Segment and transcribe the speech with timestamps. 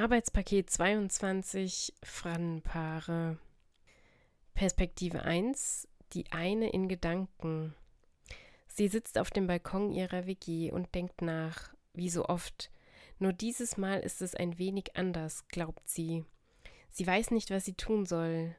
[0.00, 3.36] Arbeitspaket 22 Frannenpaare.
[4.54, 7.74] Perspektive 1, die eine in Gedanken.
[8.66, 12.70] Sie sitzt auf dem Balkon ihrer WG und denkt nach, wie so oft.
[13.18, 16.24] Nur dieses Mal ist es ein wenig anders, glaubt sie.
[16.90, 18.56] Sie weiß nicht, was sie tun soll.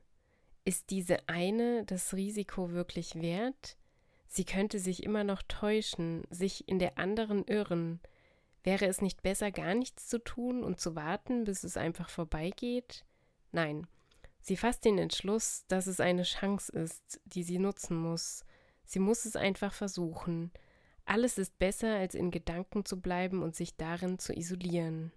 [0.63, 3.77] Ist diese eine das Risiko wirklich wert?
[4.27, 7.99] Sie könnte sich immer noch täuschen, sich in der anderen irren.
[8.63, 13.05] Wäre es nicht besser, gar nichts zu tun und zu warten, bis es einfach vorbeigeht?
[13.51, 13.87] Nein.
[14.39, 18.43] Sie fasst den Entschluss, dass es eine Chance ist, die sie nutzen muss.
[18.85, 20.51] Sie muss es einfach versuchen.
[21.05, 25.11] Alles ist besser, als in Gedanken zu bleiben und sich darin zu isolieren.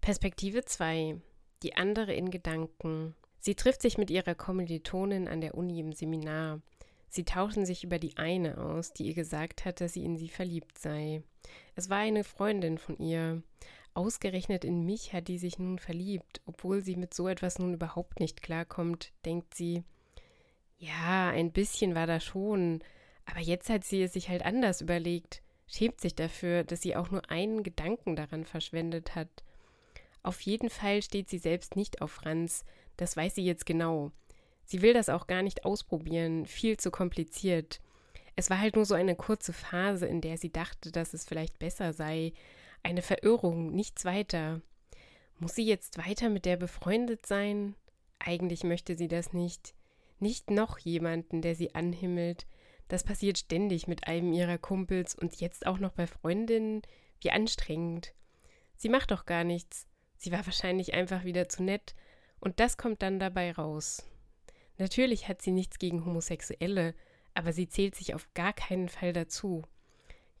[0.00, 1.20] Perspektive 2.
[1.62, 3.14] Die andere in Gedanken.
[3.38, 6.60] Sie trifft sich mit ihrer Kommilitonin an der Uni im Seminar.
[7.08, 10.28] Sie tauschen sich über die eine aus, die ihr gesagt hat, dass sie in sie
[10.28, 11.22] verliebt sei.
[11.74, 13.42] Es war eine Freundin von ihr.
[13.94, 18.20] Ausgerechnet in mich hat die sich nun verliebt, obwohl sie mit so etwas nun überhaupt
[18.20, 19.84] nicht klarkommt, denkt sie.
[20.78, 22.82] Ja, ein bisschen war da schon,
[23.24, 27.10] aber jetzt hat sie es sich halt anders überlegt, schämt sich dafür, dass sie auch
[27.10, 29.44] nur einen Gedanken daran verschwendet hat.
[30.22, 32.64] Auf jeden Fall steht sie selbst nicht auf Franz,
[32.96, 34.12] das weiß sie jetzt genau.
[34.66, 37.80] Sie will das auch gar nicht ausprobieren, viel zu kompliziert.
[38.34, 41.58] Es war halt nur so eine kurze Phase, in der sie dachte, dass es vielleicht
[41.58, 42.32] besser sei.
[42.82, 44.60] Eine Verirrung, nichts weiter.
[45.38, 47.74] Muss sie jetzt weiter mit der befreundet sein?
[48.18, 49.74] Eigentlich möchte sie das nicht.
[50.18, 52.46] Nicht noch jemanden, der sie anhimmelt.
[52.88, 56.82] Das passiert ständig mit einem ihrer Kumpels und jetzt auch noch bei Freundinnen.
[57.20, 58.14] Wie anstrengend.
[58.76, 59.86] Sie macht doch gar nichts.
[60.16, 61.94] Sie war wahrscheinlich einfach wieder zu nett.
[62.40, 64.04] Und das kommt dann dabei raus.
[64.78, 66.94] Natürlich hat sie nichts gegen Homosexuelle,
[67.34, 69.62] aber sie zählt sich auf gar keinen Fall dazu.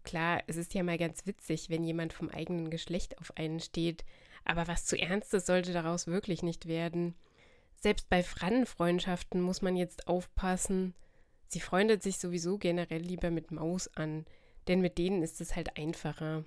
[0.02, 4.04] Klar, es ist ja mal ganz witzig, wenn jemand vom eigenen Geschlecht auf einen steht,
[4.44, 7.14] aber was zu Ernstes sollte daraus wirklich nicht werden.
[7.74, 10.94] Selbst bei Frannenfreundschaften muss man jetzt aufpassen.
[11.48, 14.26] Sie freundet sich sowieso generell lieber mit Maus an,
[14.68, 16.44] denn mit denen ist es halt einfacher.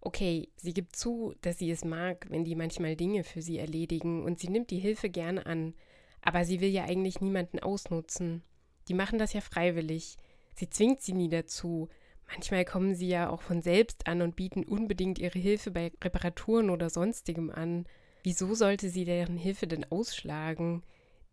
[0.00, 4.22] Okay, sie gibt zu, dass sie es mag, wenn die manchmal Dinge für sie erledigen,
[4.22, 5.74] und sie nimmt die Hilfe gerne an,
[6.24, 8.42] aber sie will ja eigentlich niemanden ausnutzen.
[8.88, 10.16] Die machen das ja freiwillig.
[10.54, 11.88] Sie zwingt sie nie dazu.
[12.28, 16.70] Manchmal kommen sie ja auch von selbst an und bieten unbedingt ihre Hilfe bei Reparaturen
[16.70, 17.84] oder sonstigem an.
[18.22, 20.82] Wieso sollte sie deren Hilfe denn ausschlagen?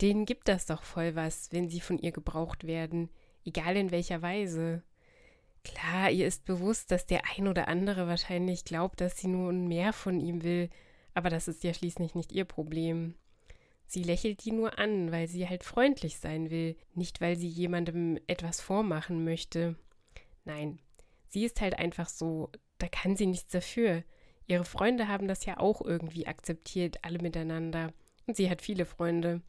[0.01, 3.09] Denen gibt das doch voll was, wenn sie von ihr gebraucht werden,
[3.45, 4.83] egal in welcher Weise.
[5.63, 9.93] Klar, ihr ist bewusst, dass der ein oder andere wahrscheinlich glaubt, dass sie nun mehr
[9.93, 10.69] von ihm will,
[11.13, 13.15] aber das ist ja schließlich nicht ihr Problem.
[13.91, 18.17] Sie lächelt die nur an, weil sie halt freundlich sein will, nicht weil sie jemandem
[18.25, 19.75] etwas vormachen möchte.
[20.45, 20.79] Nein,
[21.27, 24.05] sie ist halt einfach so, da kann sie nichts dafür.
[24.47, 27.91] Ihre Freunde haben das ja auch irgendwie akzeptiert, alle miteinander.
[28.27, 29.41] Und sie hat viele Freunde.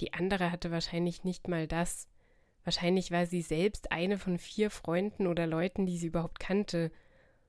[0.00, 2.08] Die andere hatte wahrscheinlich nicht mal das.
[2.64, 6.90] Wahrscheinlich war sie selbst eine von vier Freunden oder Leuten, die sie überhaupt kannte.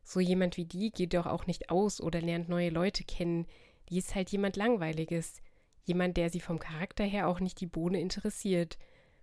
[0.03, 3.47] So jemand wie die geht doch auch nicht aus oder lernt neue Leute kennen.
[3.89, 5.41] Die ist halt jemand Langweiliges.
[5.89, 8.77] Jemand, der sie vom Charakter her auch nicht die Bohne interessiert.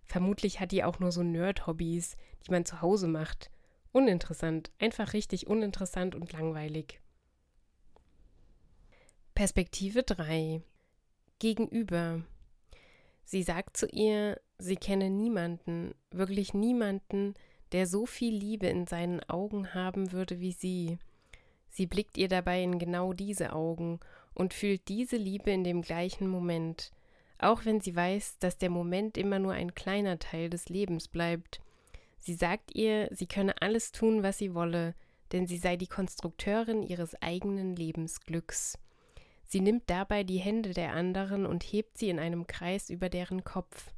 [0.05, 3.53] Vermutlich hat die auch nur so Nerd-Hobbys, die man zu Hause macht.
[3.93, 7.01] Uninteressant, einfach richtig uninteressant und langweilig.
[9.37, 10.61] Perspektive 3
[11.39, 12.25] Gegenüber.
[13.25, 17.35] Sie sagt zu ihr, sie kenne niemanden, wirklich niemanden,
[17.71, 20.99] der so viel Liebe in seinen Augen haben würde wie sie.
[21.71, 24.01] Sie blickt ihr dabei in genau diese Augen
[24.37, 26.93] und fühlt diese Liebe in dem gleichen Moment,
[27.39, 31.61] auch wenn sie weiß, dass der Moment immer nur ein kleiner Teil des Lebens bleibt.
[32.19, 34.95] Sie sagt ihr, sie könne alles tun, was sie wolle,
[35.33, 38.79] denn sie sei die Konstrukteurin ihres eigenen Lebensglücks.
[39.45, 43.45] Sie nimmt dabei die Hände der anderen und hebt sie in einem Kreis über deren
[43.45, 43.93] Kopf.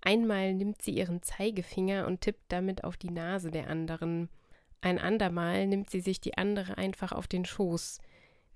[0.00, 4.30] Einmal nimmt sie ihren Zeigefinger und tippt damit auf die Nase der anderen.
[4.80, 8.00] Ein andermal nimmt sie sich die andere einfach auf den Schoß.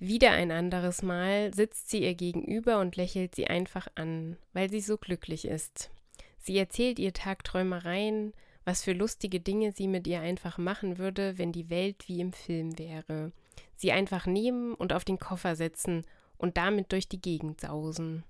[0.06, 4.82] Wieder ein anderes Mal sitzt sie ihr gegenüber und lächelt sie einfach an, weil sie
[4.82, 5.90] so glücklich ist.
[6.36, 8.34] Sie erzählt ihr Tagträumereien,
[8.66, 12.34] was für lustige Dinge sie mit ihr einfach machen würde, wenn die Welt wie im
[12.34, 13.32] Film wäre.
[13.76, 16.04] Sie einfach nehmen und auf den Koffer setzen
[16.36, 18.24] und damit durch die Gegend sausen.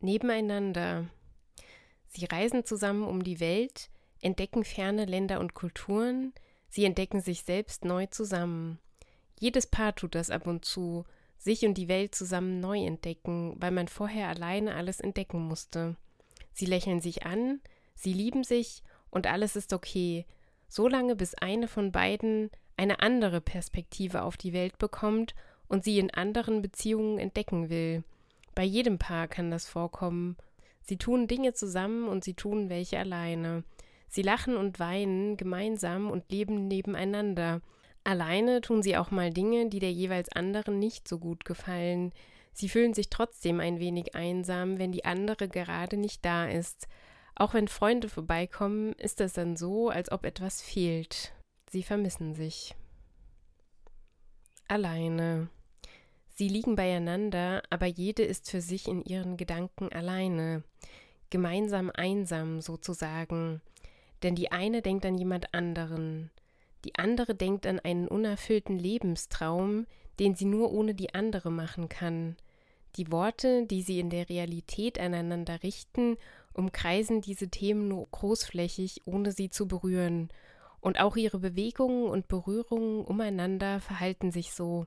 [0.00, 1.06] Nebeneinander.
[2.08, 3.90] Sie reisen zusammen um die Welt,
[4.22, 6.32] entdecken ferne Länder und Kulturen,
[6.70, 8.78] sie entdecken sich selbst neu zusammen.
[9.42, 11.04] Jedes Paar tut das ab und zu,
[11.36, 15.96] sich und die Welt zusammen neu entdecken, weil man vorher alleine alles entdecken musste.
[16.52, 17.60] Sie lächeln sich an,
[17.96, 20.26] sie lieben sich und alles ist okay,
[20.68, 25.34] solange bis eine von beiden eine andere Perspektive auf die Welt bekommt
[25.66, 28.04] und sie in anderen Beziehungen entdecken will.
[28.54, 30.36] Bei jedem Paar kann das vorkommen.
[30.82, 33.64] Sie tun Dinge zusammen und sie tun welche alleine.
[34.06, 37.60] Sie lachen und weinen gemeinsam und leben nebeneinander.
[38.04, 42.12] Alleine tun sie auch mal Dinge, die der jeweils anderen nicht so gut gefallen.
[42.52, 46.88] Sie fühlen sich trotzdem ein wenig einsam, wenn die andere gerade nicht da ist.
[47.34, 51.32] Auch wenn Freunde vorbeikommen, ist es dann so, als ob etwas fehlt.
[51.70, 52.74] Sie vermissen sich.
[54.68, 55.48] Alleine.
[56.34, 60.64] Sie liegen beieinander, aber jede ist für sich in ihren Gedanken alleine,
[61.30, 63.60] gemeinsam einsam sozusagen,
[64.22, 66.30] denn die eine denkt an jemand anderen,
[66.84, 69.86] die andere denkt an einen unerfüllten Lebenstraum,
[70.18, 72.36] den sie nur ohne die andere machen kann.
[72.96, 76.16] Die Worte, die sie in der Realität aneinander richten,
[76.52, 80.28] umkreisen diese Themen nur großflächig, ohne sie zu berühren,
[80.80, 84.86] und auch ihre Bewegungen und Berührungen umeinander verhalten sich so,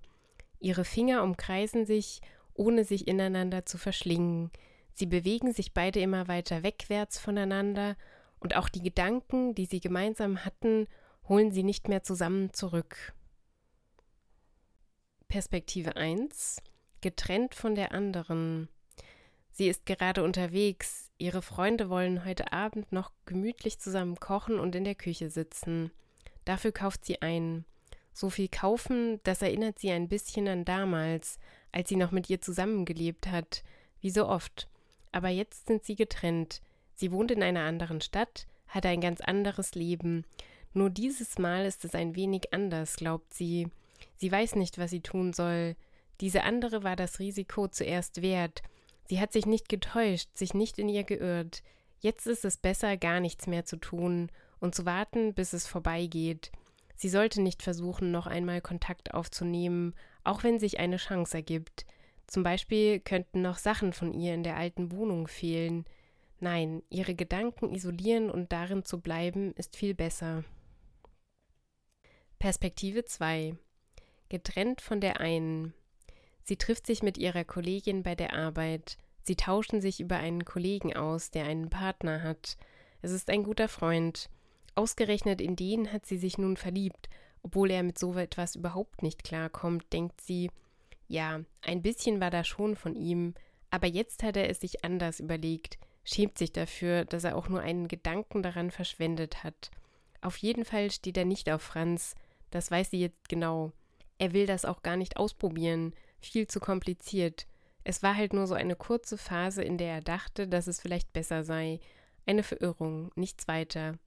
[0.60, 2.22] Ihre Finger umkreisen sich,
[2.54, 4.52] ohne sich ineinander zu verschlingen.
[4.94, 7.96] Sie bewegen sich beide immer weiter wegwärts voneinander,
[8.40, 10.88] und auch die Gedanken, die sie gemeinsam hatten,
[11.28, 13.14] holen sie nicht mehr zusammen zurück.
[15.28, 16.62] Perspektive 1
[17.02, 18.68] Getrennt von der anderen.
[19.52, 21.12] Sie ist gerade unterwegs.
[21.18, 25.92] Ihre Freunde wollen heute Abend noch gemütlich zusammen kochen und in der Küche sitzen.
[26.46, 27.64] Dafür kauft sie ein.
[28.12, 31.38] So viel kaufen, das erinnert sie ein bisschen an damals,
[31.72, 33.64] als sie noch mit ihr zusammengelebt hat,
[34.02, 34.68] wie so oft.
[35.12, 36.62] Aber jetzt sind sie getrennt.
[36.96, 40.26] Sie wohnt in einer anderen Stadt, hat ein ganz anderes Leben.
[40.76, 43.70] Nur dieses Mal ist es ein wenig anders, glaubt sie.
[44.18, 45.78] Sie weiß nicht, was sie tun soll.
[46.20, 48.62] Diese andere war das Risiko zuerst wert.
[49.08, 51.64] Sie hat sich nicht getäuscht, sich nicht in ihr geirrt.
[52.02, 54.30] Jetzt ist es besser, gar nichts mehr zu tun
[54.60, 56.52] und zu warten, bis es vorbeigeht.
[56.98, 59.96] Sie sollte nicht versuchen, noch einmal Kontakt aufzunehmen,
[60.26, 61.86] auch wenn sich eine Chance ergibt.
[62.28, 65.86] Zum Beispiel könnten noch Sachen von ihr in der alten Wohnung fehlen.
[66.42, 70.44] Nein, ihre Gedanken isolieren und darin zu bleiben, ist viel besser.
[72.46, 73.56] Perspektive 2
[74.30, 75.74] Getrennt von der einen.
[76.44, 79.00] Sie trifft sich mit ihrer Kollegin bei der Arbeit.
[79.24, 82.56] Sie tauschen sich über einen Kollegen aus, der einen Partner hat.
[83.02, 84.30] Es ist ein guter Freund.
[84.76, 87.10] Ausgerechnet in den hat sie sich nun verliebt,
[87.42, 90.52] obwohl er mit so etwas überhaupt nicht klarkommt, denkt sie.
[91.08, 93.34] Ja, ein bisschen war da schon von ihm,
[93.72, 97.62] aber jetzt hat er es sich anders überlegt, schämt sich dafür, dass er auch nur
[97.62, 99.72] einen Gedanken daran verschwendet hat.
[100.22, 102.14] Auf jeden Fall steht er nicht auf Franz,
[102.52, 103.72] das weiß sie jetzt genau.
[104.18, 107.48] Er will das auch gar nicht ausprobieren, viel zu kompliziert.
[107.84, 111.14] Es war halt nur so eine kurze Phase, in der er dachte, dass es vielleicht
[111.14, 111.80] besser sei.
[112.26, 113.98] Eine Verirrung, nichts weiter.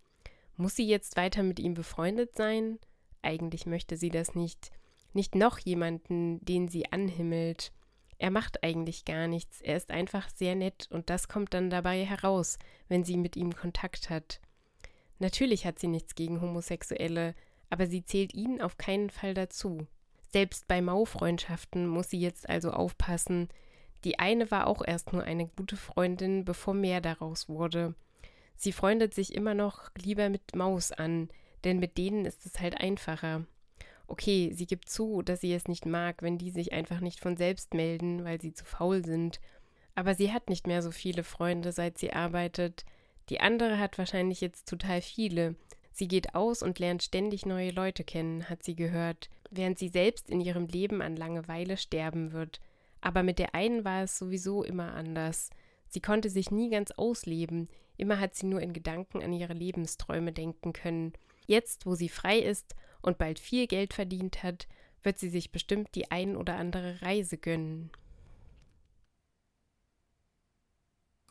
[0.56, 2.79] Muss sie jetzt weiter mit ihm befreundet sein?
[3.23, 4.70] Eigentlich möchte sie das nicht.
[5.12, 7.73] Nicht noch jemanden, den sie anhimmelt.
[8.19, 12.05] Er macht eigentlich gar nichts, er ist einfach sehr nett und das kommt dann dabei
[12.05, 12.58] heraus,
[12.88, 14.40] wenn sie mit ihm Kontakt hat.
[15.20, 17.35] Natürlich hat sie nichts gegen Homosexuelle,
[17.70, 19.87] aber sie zählt ihn auf keinen Fall dazu.
[20.31, 23.49] Selbst bei Maufreundschaften muss sie jetzt also aufpassen.
[24.05, 27.94] Die eine war auch erst nur eine gute Freundin, bevor mehr daraus wurde.
[28.56, 31.29] Sie freundet sich immer noch lieber mit Maus an,
[31.65, 33.47] denn mit denen ist es halt einfacher.
[34.06, 37.37] Okay, sie gibt zu, dass sie es nicht mag, wenn die sich einfach nicht von
[37.37, 39.40] selbst melden, weil sie zu faul sind.
[39.95, 42.85] Aber sie hat nicht mehr so viele Freunde, seit sie arbeitet.
[43.28, 45.57] Die andere hat wahrscheinlich jetzt total viele.
[45.99, 50.31] Sie geht aus und lernt ständig neue Leute kennen, hat sie gehört, während sie selbst
[50.31, 52.61] in ihrem Leben an Langeweile sterben wird.
[53.00, 55.50] Aber mit der einen war es sowieso immer anders.
[55.88, 60.31] Sie konnte sich nie ganz ausleben, immer hat sie nur in Gedanken an ihre Lebensträume
[60.33, 61.14] denken können.
[61.47, 64.69] Jetzt, wo sie frei ist und bald viel Geld verdient hat,
[65.02, 67.90] wird sie sich bestimmt die ein oder andere Reise gönnen.